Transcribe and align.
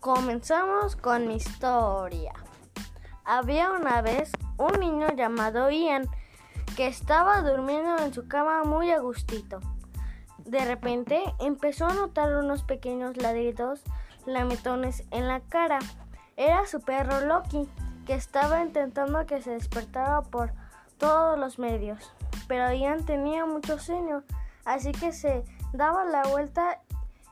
Comenzamos 0.00 0.94
con 0.94 1.26
mi 1.26 1.34
historia. 1.34 2.32
Había 3.24 3.72
una 3.72 4.00
vez 4.00 4.30
un 4.56 4.78
niño 4.78 5.08
llamado 5.16 5.72
Ian 5.72 6.06
que 6.76 6.86
estaba 6.86 7.42
durmiendo 7.42 7.98
en 7.98 8.14
su 8.14 8.28
cama 8.28 8.62
muy 8.62 8.92
a 8.92 9.00
gustito. 9.00 9.58
De 10.38 10.64
repente 10.64 11.20
empezó 11.40 11.86
a 11.86 11.94
notar 11.94 12.32
unos 12.36 12.62
pequeños 12.62 13.16
ladridos 13.16 13.82
lametones 14.24 15.02
en 15.10 15.26
la 15.26 15.40
cara. 15.40 15.80
Era 16.36 16.64
su 16.66 16.80
perro 16.80 17.20
Loki, 17.26 17.68
que 18.06 18.14
estaba 18.14 18.62
intentando 18.62 19.26
que 19.26 19.42
se 19.42 19.50
despertara 19.50 20.22
por 20.22 20.52
todos 20.96 21.36
los 21.36 21.58
medios. 21.58 22.12
Pero 22.46 22.72
Ian 22.72 23.04
tenía 23.04 23.46
mucho 23.46 23.80
sueño, 23.80 24.22
así 24.64 24.92
que 24.92 25.12
se 25.12 25.42
daba 25.72 26.04
la 26.04 26.22
vuelta 26.22 26.82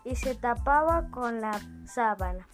y 0.06 0.15
se 0.15 0.37
tapaba 0.37 1.10
con 1.10 1.41
la 1.41 1.60
sábana. 1.84 2.48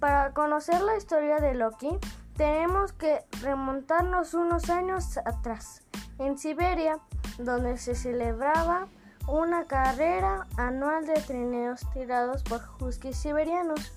Para 0.00 0.32
conocer 0.32 0.80
la 0.80 0.96
historia 0.96 1.36
de 1.36 1.54
Loki, 1.54 1.98
tenemos 2.36 2.92
que 2.92 3.24
remontarnos 3.42 4.34
unos 4.34 4.70
años 4.70 5.18
atrás, 5.18 5.82
en 6.18 6.38
Siberia, 6.38 6.98
donde 7.38 7.76
se 7.76 7.94
celebraba 7.94 8.88
una 9.28 9.64
carrera 9.64 10.46
anual 10.56 11.06
de 11.06 11.14
trineos 11.14 11.80
tirados 11.92 12.42
por 12.42 12.62
huskies 12.80 13.16
siberianos. 13.16 13.92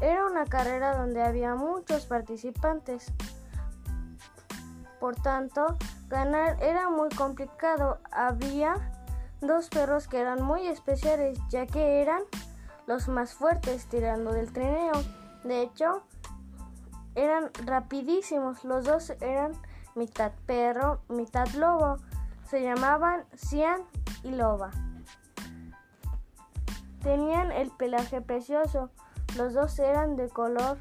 Era 0.00 0.26
una 0.26 0.44
carrera 0.46 0.96
donde 0.96 1.22
había 1.22 1.54
muchos 1.54 2.06
participantes. 2.06 3.12
Por 5.00 5.16
tanto, 5.16 5.76
ganar 6.08 6.62
era 6.62 6.88
muy 6.90 7.08
complicado. 7.10 7.98
Había 8.10 8.95
dos 9.40 9.68
perros 9.68 10.08
que 10.08 10.20
eran 10.20 10.42
muy 10.42 10.66
especiales, 10.66 11.38
ya 11.48 11.66
que 11.66 12.00
eran 12.02 12.22
los 12.86 13.08
más 13.08 13.34
fuertes 13.34 13.86
tirando 13.86 14.32
del 14.32 14.52
trineo. 14.52 14.94
De 15.44 15.62
hecho, 15.62 16.02
eran 17.14 17.50
rapidísimos. 17.64 18.64
Los 18.64 18.84
dos 18.84 19.10
eran 19.20 19.52
mitad 19.94 20.32
perro, 20.46 21.00
mitad 21.08 21.48
lobo. 21.48 21.98
Se 22.44 22.62
llamaban 22.62 23.24
Cian 23.34 23.82
y 24.22 24.30
Loba. 24.30 24.70
Tenían 27.02 27.52
el 27.52 27.70
pelaje 27.70 28.20
precioso. 28.20 28.90
Los 29.36 29.54
dos 29.54 29.78
eran 29.78 30.16
de 30.16 30.28
color 30.28 30.78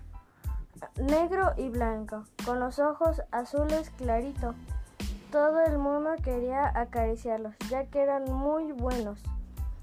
negro 0.97 1.53
y 1.57 1.69
blanco, 1.69 2.23
con 2.45 2.59
los 2.59 2.79
ojos 2.79 3.21
azules 3.31 3.89
clarito. 3.91 4.53
Todo 5.35 5.59
el 5.65 5.77
mundo 5.77 6.11
quería 6.23 6.71
acariciarlos, 6.79 7.53
ya 7.69 7.87
que 7.87 8.01
eran 8.01 8.23
muy 8.23 8.71
buenos. 8.71 9.21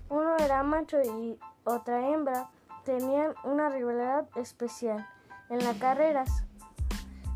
Uno 0.09 0.35
era 0.39 0.63
macho 0.63 0.97
y 1.03 1.39
otra 1.65 2.09
hembra 2.09 2.49
tenían 2.87 3.35
una 3.45 3.69
rivalidad 3.69 4.27
especial 4.37 5.07
en 5.51 5.63
las 5.63 5.77
carreras. 5.77 6.47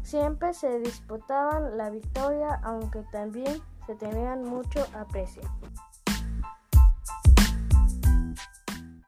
Siempre 0.03 0.55
se 0.55 0.78
disputaban 0.78 1.77
la 1.77 1.91
victoria, 1.91 2.59
aunque 2.64 3.03
también 3.12 3.61
se 3.87 3.94
tenían 3.97 4.44
mucho 4.44 4.87
aprecio. 4.98 5.42